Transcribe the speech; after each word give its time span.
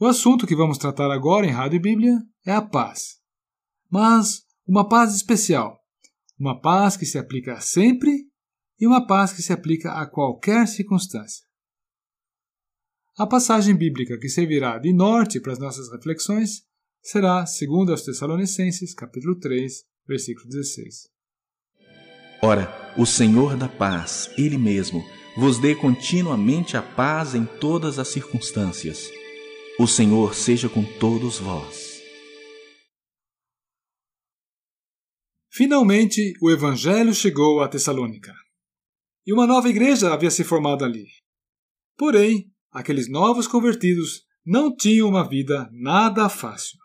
O 0.00 0.06
assunto 0.06 0.46
que 0.46 0.54
vamos 0.54 0.78
tratar 0.78 1.10
agora 1.10 1.44
em 1.44 1.50
Rádio 1.50 1.80
Bíblia 1.80 2.16
é 2.46 2.52
a 2.52 2.62
paz. 2.62 3.16
Mas 3.90 4.44
uma 4.64 4.88
paz 4.88 5.12
especial, 5.12 5.76
uma 6.38 6.60
paz 6.60 6.96
que 6.96 7.04
se 7.04 7.18
aplica 7.18 7.60
sempre 7.60 8.12
e 8.78 8.86
uma 8.86 9.04
paz 9.04 9.32
que 9.32 9.42
se 9.42 9.52
aplica 9.52 9.90
a 9.94 10.06
qualquer 10.06 10.68
circunstância. 10.68 11.44
A 13.18 13.26
passagem 13.26 13.74
bíblica 13.74 14.16
que 14.16 14.28
servirá 14.28 14.78
de 14.78 14.92
norte 14.92 15.40
para 15.40 15.52
as 15.52 15.58
nossas 15.58 15.90
reflexões 15.90 16.62
será, 17.02 17.44
segundo 17.44 17.90
aos 17.90 18.02
Tessalonicenses, 18.02 18.94
capítulo 18.94 19.36
3, 19.40 19.82
versículo 20.06 20.46
16. 20.46 21.08
Ora, 22.40 22.94
o 22.96 23.04
Senhor 23.04 23.56
da 23.56 23.68
paz, 23.68 24.30
Ele 24.38 24.58
mesmo, 24.58 25.04
vos 25.36 25.58
dê 25.58 25.74
continuamente 25.74 26.76
a 26.76 26.82
paz 26.82 27.34
em 27.34 27.44
todas 27.44 27.98
as 27.98 28.06
circunstâncias. 28.06 29.17
O 29.80 29.86
Senhor 29.86 30.34
seja 30.34 30.68
com 30.68 30.82
todos 30.98 31.38
vós. 31.38 32.02
Finalmente, 35.52 36.32
o 36.42 36.50
Evangelho 36.50 37.14
chegou 37.14 37.60
a 37.60 37.68
Tessalônica. 37.68 38.34
E 39.24 39.32
uma 39.32 39.46
nova 39.46 39.68
igreja 39.68 40.12
havia 40.12 40.32
se 40.32 40.42
formado 40.42 40.84
ali. 40.84 41.06
Porém, 41.96 42.50
aqueles 42.72 43.08
novos 43.08 43.46
convertidos 43.46 44.24
não 44.44 44.74
tinham 44.74 45.08
uma 45.08 45.22
vida 45.22 45.70
nada 45.70 46.28
fácil. 46.28 46.76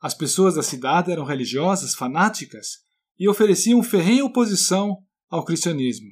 As 0.00 0.14
pessoas 0.14 0.54
da 0.54 0.62
cidade 0.62 1.12
eram 1.12 1.26
religiosas, 1.26 1.94
fanáticas 1.94 2.78
e 3.18 3.28
ofereciam 3.28 3.82
ferrenha 3.82 4.24
oposição 4.24 4.96
ao 5.28 5.44
cristianismo. 5.44 6.08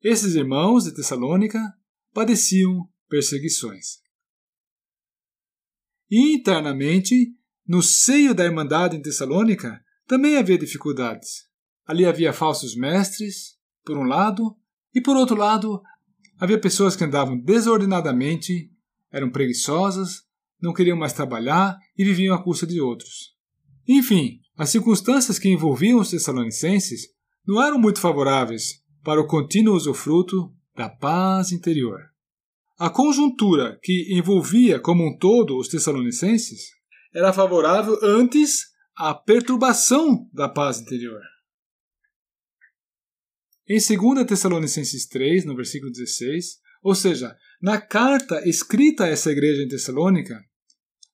Esses 0.00 0.36
irmãos 0.36 0.84
de 0.84 0.94
Tessalônica 0.94 1.58
padeciam 2.12 2.88
perseguições. 3.08 4.03
Internamente, 6.16 7.34
no 7.66 7.82
seio 7.82 8.32
da 8.32 8.44
Irmandade 8.44 8.96
em 8.96 9.02
Tessalônica, 9.02 9.80
também 10.06 10.36
havia 10.36 10.56
dificuldades. 10.56 11.48
Ali 11.84 12.06
havia 12.06 12.32
falsos 12.32 12.76
mestres, 12.76 13.56
por 13.84 13.98
um 13.98 14.04
lado, 14.04 14.56
e 14.94 15.00
por 15.00 15.16
outro 15.16 15.34
lado, 15.34 15.82
havia 16.38 16.60
pessoas 16.60 16.94
que 16.94 17.02
andavam 17.02 17.36
desordenadamente, 17.36 18.70
eram 19.10 19.28
preguiçosas, 19.28 20.22
não 20.62 20.72
queriam 20.72 20.96
mais 20.96 21.12
trabalhar 21.12 21.76
e 21.98 22.04
viviam 22.04 22.32
à 22.32 22.40
custa 22.40 22.64
de 22.64 22.80
outros. 22.80 23.34
Enfim, 23.88 24.38
as 24.56 24.70
circunstâncias 24.70 25.36
que 25.36 25.48
envolviam 25.48 25.98
os 25.98 26.10
Tessalonicenses 26.10 27.08
não 27.44 27.60
eram 27.60 27.76
muito 27.76 27.98
favoráveis 27.98 28.84
para 29.02 29.20
o 29.20 29.26
contínuo 29.26 29.74
usufruto 29.74 30.54
da 30.76 30.88
paz 30.88 31.50
interior. 31.50 32.13
A 32.76 32.90
conjuntura 32.90 33.78
que 33.82 34.16
envolvia 34.16 34.80
como 34.80 35.06
um 35.06 35.16
todo 35.16 35.56
os 35.56 35.68
Tessalonicenses 35.68 36.70
era 37.14 37.32
favorável 37.32 37.96
antes 38.02 38.64
a 38.96 39.14
perturbação 39.14 40.28
da 40.32 40.48
paz 40.48 40.80
interior. 40.80 41.20
Em 43.68 43.78
2 43.78 44.26
Tessalonicenses 44.26 45.06
3, 45.06 45.44
no 45.44 45.54
versículo 45.54 45.90
16, 45.90 46.58
ou 46.82 46.94
seja, 46.94 47.36
na 47.62 47.80
carta 47.80 48.46
escrita 48.46 49.04
a 49.04 49.08
essa 49.08 49.30
igreja 49.30 49.62
em 49.62 49.68
Tessalônica, 49.68 50.38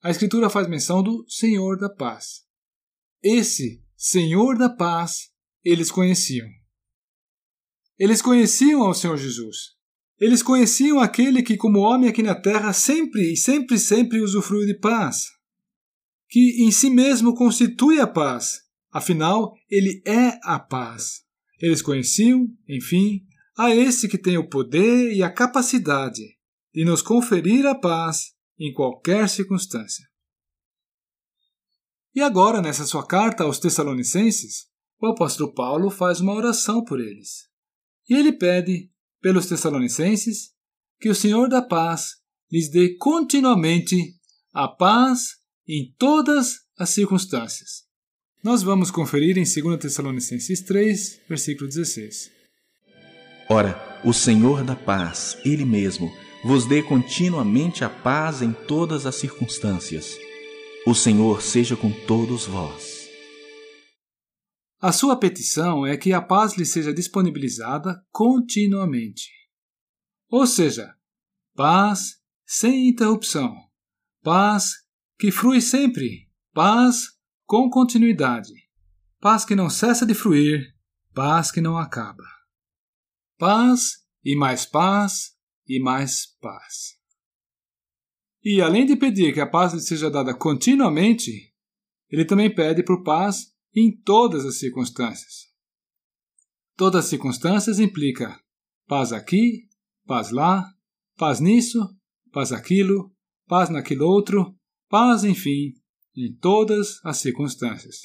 a 0.02 0.10
Escritura 0.10 0.48
faz 0.48 0.66
menção 0.66 1.02
do 1.02 1.24
Senhor 1.28 1.78
da 1.78 1.88
paz. 1.88 2.42
Esse 3.22 3.84
Senhor 3.96 4.56
da 4.56 4.70
paz 4.70 5.30
eles 5.62 5.90
conheciam. 5.90 6.48
Eles 7.98 8.22
conheciam 8.22 8.82
ao 8.82 8.94
Senhor 8.94 9.18
Jesus. 9.18 9.78
Eles 10.20 10.42
conheciam 10.42 11.00
aquele 11.00 11.42
que, 11.42 11.56
como 11.56 11.78
homem 11.78 12.08
aqui 12.08 12.22
na 12.22 12.34
terra, 12.34 12.72
sempre 12.72 13.32
e 13.32 13.36
sempre, 13.36 13.78
sempre 13.78 14.20
usufruiu 14.20 14.66
de 14.66 14.78
paz 14.78 15.40
que 16.30 16.62
em 16.62 16.70
si 16.70 16.88
mesmo 16.88 17.34
constitui 17.34 18.00
a 18.00 18.06
paz. 18.06 18.60
Afinal, 18.90 19.52
ele 19.68 20.00
é 20.06 20.38
a 20.44 20.58
paz. 20.58 21.24
Eles 21.60 21.82
conheciam, 21.82 22.46
enfim, 22.68 23.26
a 23.58 23.74
esse 23.74 24.08
que 24.08 24.16
tem 24.16 24.38
o 24.38 24.48
poder 24.48 25.12
e 25.12 25.22
a 25.22 25.30
capacidade 25.30 26.22
de 26.72 26.84
nos 26.84 27.02
conferir 27.02 27.66
a 27.66 27.74
paz 27.74 28.32
em 28.58 28.72
qualquer 28.72 29.28
circunstância. 29.28 30.08
E 32.14 32.20
agora, 32.20 32.62
nessa 32.62 32.86
sua 32.86 33.06
carta 33.06 33.44
aos 33.44 33.58
Tessalonicenses, 33.58 34.68
o 35.00 35.06
apóstolo 35.08 35.52
Paulo 35.52 35.90
faz 35.90 36.20
uma 36.20 36.34
oração 36.34 36.84
por 36.84 37.00
eles. 37.00 37.48
E 38.08 38.14
ele 38.14 38.32
pede, 38.32 38.90
pelos 39.20 39.46
Tessalonicenses, 39.46 40.50
que 41.00 41.08
o 41.08 41.14
Senhor 41.14 41.48
da 41.48 41.62
paz 41.62 42.16
lhes 42.50 42.70
dê 42.70 42.96
continuamente 42.96 44.14
a 44.52 44.66
paz 44.66 45.36
em 45.68 45.94
todas 45.98 46.60
as 46.78 46.90
circunstâncias. 46.90 47.84
Nós 48.42 48.62
vamos 48.62 48.90
conferir 48.90 49.36
em 49.36 49.44
2 49.44 49.78
Tessalonicenses 49.78 50.62
3, 50.62 51.20
versículo 51.28 51.68
16. 51.68 52.30
Ora, 53.48 54.00
o 54.04 54.12
Senhor 54.12 54.64
da 54.64 54.74
paz, 54.74 55.36
Ele 55.44 55.64
mesmo, 55.64 56.10
vos 56.42 56.66
dê 56.66 56.82
continuamente 56.82 57.84
a 57.84 57.90
paz 57.90 58.40
em 58.40 58.52
todas 58.52 59.04
as 59.06 59.16
circunstâncias. 59.16 60.16
O 60.86 60.94
Senhor 60.94 61.42
seja 61.42 61.76
com 61.76 61.92
todos 61.92 62.46
vós. 62.46 62.99
A 64.80 64.92
sua 64.92 65.14
petição 65.14 65.86
é 65.86 65.94
que 65.94 66.10
a 66.10 66.22
paz 66.22 66.56
lhe 66.56 66.64
seja 66.64 66.90
disponibilizada 66.90 68.02
continuamente. 68.10 69.28
Ou 70.30 70.46
seja, 70.46 70.94
paz 71.54 72.18
sem 72.46 72.88
interrupção, 72.88 73.54
paz 74.22 74.72
que 75.18 75.30
frui 75.30 75.60
sempre, 75.60 76.30
paz 76.54 77.10
com 77.44 77.68
continuidade, 77.68 78.54
paz 79.20 79.44
que 79.44 79.54
não 79.54 79.68
cessa 79.68 80.06
de 80.06 80.14
fruir, 80.14 80.74
paz 81.12 81.50
que 81.50 81.60
não 81.60 81.76
acaba. 81.76 82.24
Paz 83.36 84.02
e 84.24 84.34
mais 84.34 84.64
paz 84.64 85.36
e 85.68 85.78
mais 85.78 86.24
paz. 86.40 86.98
E 88.42 88.62
além 88.62 88.86
de 88.86 88.96
pedir 88.96 89.34
que 89.34 89.40
a 89.40 89.46
paz 89.46 89.74
lhe 89.74 89.80
seja 89.80 90.10
dada 90.10 90.32
continuamente, 90.32 91.54
ele 92.08 92.24
também 92.24 92.52
pede 92.52 92.82
por 92.82 93.02
paz 93.02 93.54
em 93.74 93.96
todas 94.02 94.44
as 94.44 94.58
circunstâncias. 94.58 95.48
Todas 96.76 97.04
as 97.04 97.10
circunstâncias 97.10 97.78
implica 97.78 98.40
paz 98.86 99.12
aqui, 99.12 99.68
paz 100.06 100.30
lá, 100.30 100.64
paz 101.16 101.40
nisso, 101.40 101.78
paz 102.32 102.52
aquilo, 102.52 103.14
paz 103.46 103.68
naquilo 103.70 104.06
outro, 104.06 104.56
Paz, 104.90 105.22
enfim, 105.22 105.72
em 106.16 106.34
todas 106.34 106.98
as 107.04 107.18
circunstâncias. 107.18 108.00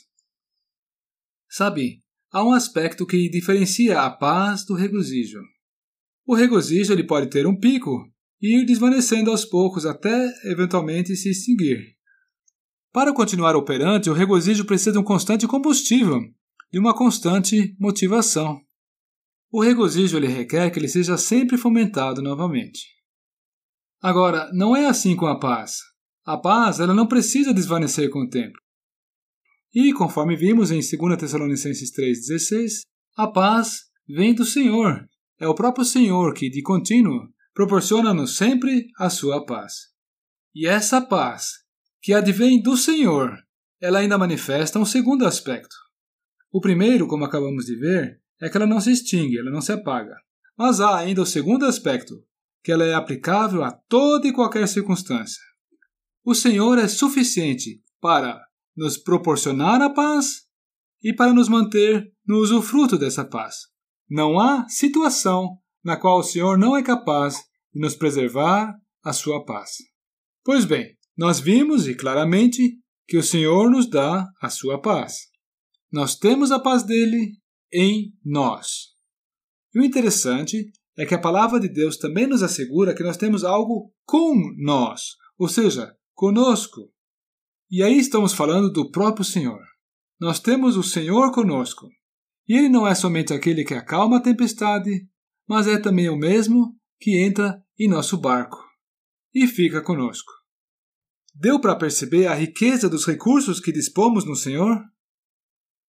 Sabe, 1.49 2.03
há 2.31 2.43
um 2.43 2.53
aspecto 2.53 3.07
que 3.07 3.27
diferencia 3.27 4.01
a 4.01 4.11
paz 4.11 4.63
do 4.63 4.75
regozijo. 4.75 5.41
O 6.27 6.35
regozijo 6.35 6.93
ele 6.93 7.03
pode 7.03 7.31
ter 7.31 7.47
um 7.47 7.59
pico 7.59 8.07
e 8.39 8.59
ir 8.59 8.67
desvanecendo 8.67 9.31
aos 9.31 9.43
poucos 9.43 9.83
até 9.83 10.31
eventualmente 10.43 11.15
se 11.15 11.31
extinguir. 11.31 11.94
Para 12.95 13.13
continuar 13.13 13.57
operante, 13.57 14.09
o 14.09 14.13
regozijo 14.13 14.63
precisa 14.63 14.93
de 14.93 14.97
um 14.97 15.03
constante 15.03 15.45
combustível, 15.45 16.17
de 16.71 16.79
uma 16.79 16.95
constante 16.95 17.75
motivação. 17.77 18.61
O 19.51 19.61
regozijo 19.61 20.15
ele 20.15 20.27
requer 20.27 20.71
que 20.71 20.79
ele 20.79 20.87
seja 20.87 21.17
sempre 21.17 21.57
fomentado 21.57 22.21
novamente. 22.21 22.87
Agora, 24.01 24.49
não 24.53 24.73
é 24.73 24.85
assim 24.85 25.13
com 25.13 25.25
a 25.25 25.37
paz. 25.37 25.73
A 26.25 26.37
paz 26.37 26.79
ela 26.79 26.93
não 26.93 27.05
precisa 27.05 27.53
desvanecer 27.53 28.09
com 28.09 28.19
o 28.19 28.29
tempo. 28.29 28.57
E, 29.73 29.91
conforme 29.91 30.37
vimos 30.37 30.71
em 30.71 30.79
2 30.79 31.19
Tessalonicenses 31.19 31.91
3,16, 31.91 32.79
a 33.17 33.27
paz 33.27 33.89
vem 34.07 34.33
do 34.33 34.45
Senhor. 34.45 35.05
É 35.37 35.45
o 35.45 35.53
próprio 35.53 35.83
Senhor 35.83 36.33
que, 36.33 36.49
de 36.49 36.61
contínuo, 36.61 37.27
proporciona-nos 37.53 38.37
sempre 38.37 38.87
a 38.97 39.09
sua 39.09 39.45
paz. 39.45 39.73
E 40.55 40.65
essa 40.65 41.01
paz, 41.01 41.64
que 42.05 42.13
advém 42.13 42.61
do 42.61 42.77
Senhor, 42.77 43.35
ela 43.81 43.97
ainda 43.97 44.15
manifesta 44.15 44.77
um 44.77 44.85
segundo 44.85 45.25
aspecto. 45.25 45.75
O 46.51 46.61
primeiro, 46.61 47.07
como 47.07 47.25
acabamos 47.25 47.65
de 47.65 47.75
ver, 47.75 48.21
é 48.39 48.47
que 48.47 48.55
ela 48.55 48.67
não 48.67 48.79
se 48.79 48.91
extingue, 48.91 49.39
ela 49.39 49.49
não 49.49 49.59
se 49.59 49.71
apaga. 49.71 50.15
Mas 50.55 50.79
há 50.79 50.99
ainda 50.99 51.23
o 51.23 51.25
segundo 51.25 51.65
aspecto, 51.65 52.13
que 52.63 52.71
ela 52.71 52.83
é 52.83 52.93
aplicável 52.93 53.63
a 53.63 53.71
toda 53.71 54.27
e 54.27 54.31
qualquer 54.31 54.67
circunstância. 54.67 55.41
O 56.23 56.35
Senhor 56.35 56.77
é 56.77 56.87
suficiente 56.87 57.81
para 57.99 58.39
nos 58.77 58.97
proporcionar 58.97 59.81
a 59.81 59.89
paz 59.89 60.43
e 61.03 61.11
para 61.11 61.33
nos 61.33 61.49
manter 61.49 62.13
no 62.23 62.37
usufruto 62.37 62.99
dessa 62.99 63.25
paz. 63.25 63.61
Não 64.07 64.39
há 64.39 64.69
situação 64.69 65.57
na 65.83 65.97
qual 65.97 66.19
o 66.19 66.23
Senhor 66.23 66.55
não 66.55 66.77
é 66.77 66.83
capaz 66.83 67.37
de 67.73 67.81
nos 67.81 67.95
preservar 67.95 68.75
a 69.03 69.11
sua 69.11 69.43
paz. 69.43 69.77
Pois 70.43 70.65
bem, 70.65 70.94
nós 71.17 71.39
vimos 71.39 71.87
e 71.87 71.95
claramente 71.95 72.77
que 73.07 73.17
o 73.17 73.23
Senhor 73.23 73.69
nos 73.69 73.89
dá 73.89 74.27
a 74.41 74.49
sua 74.49 74.81
paz. 74.81 75.27
Nós 75.91 76.15
temos 76.15 76.51
a 76.51 76.59
paz 76.59 76.83
dele 76.83 77.37
em 77.71 78.13
nós. 78.23 78.95
E 79.73 79.79
o 79.79 79.83
interessante 79.83 80.71
é 80.97 81.05
que 81.05 81.13
a 81.13 81.19
palavra 81.19 81.59
de 81.59 81.69
Deus 81.69 81.97
também 81.97 82.27
nos 82.27 82.41
assegura 82.41 82.95
que 82.95 83.03
nós 83.03 83.17
temos 83.17 83.43
algo 83.43 83.93
com 84.05 84.33
nós, 84.57 85.15
ou 85.37 85.47
seja, 85.47 85.95
conosco. 86.13 86.91
E 87.69 87.83
aí 87.83 87.97
estamos 87.97 88.33
falando 88.33 88.71
do 88.71 88.89
próprio 88.91 89.25
Senhor. 89.25 89.61
Nós 90.19 90.39
temos 90.39 90.77
o 90.77 90.83
Senhor 90.83 91.31
conosco. 91.31 91.87
E 92.47 92.57
ele 92.57 92.69
não 92.69 92.87
é 92.87 92.95
somente 92.95 93.33
aquele 93.33 93.63
que 93.63 93.73
acalma 93.73 94.17
a 94.17 94.21
tempestade, 94.21 95.07
mas 95.47 95.67
é 95.67 95.77
também 95.77 96.09
o 96.09 96.17
mesmo 96.17 96.75
que 96.99 97.23
entra 97.23 97.61
em 97.77 97.89
nosso 97.89 98.17
barco 98.17 98.57
e 99.33 99.47
fica 99.47 99.81
conosco. 99.81 100.31
Deu 101.37 101.59
para 101.59 101.75
perceber 101.75 102.27
a 102.27 102.33
riqueza 102.33 102.89
dos 102.89 103.05
recursos 103.05 103.59
que 103.59 103.73
dispomos 103.73 104.25
no 104.25 104.37
Senhor? 104.37 104.81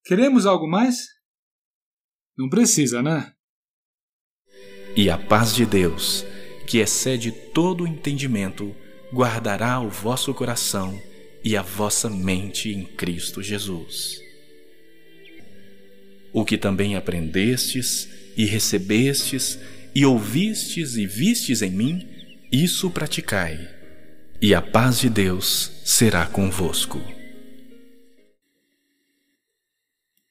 Queremos 0.04 0.44
algo 0.44 0.66
mais? 0.66 1.06
Não 2.36 2.48
precisa, 2.48 3.00
né? 3.00 3.32
E 4.96 5.08
a 5.08 5.16
paz 5.16 5.54
de 5.54 5.64
Deus, 5.64 6.24
que 6.66 6.78
excede 6.78 7.30
todo 7.30 7.84
o 7.84 7.86
entendimento, 7.86 8.74
guardará 9.12 9.78
o 9.78 9.88
vosso 9.88 10.34
coração 10.34 11.00
e 11.44 11.56
a 11.56 11.62
vossa 11.62 12.10
mente 12.10 12.70
em 12.70 12.84
Cristo 12.84 13.40
Jesus. 13.40 14.20
O 16.32 16.44
que 16.44 16.58
também 16.58 16.96
aprendestes 16.96 18.08
e 18.36 18.44
recebestes 18.44 19.60
e 19.94 20.04
ouvistes 20.04 20.96
e 20.96 21.06
vistes 21.06 21.62
em 21.62 21.70
mim, 21.70 22.08
isso 22.50 22.90
praticai, 22.90 23.75
e 24.40 24.54
a 24.54 24.60
paz 24.60 25.00
de 25.00 25.08
Deus 25.08 25.72
será 25.84 26.26
convosco. 26.26 27.15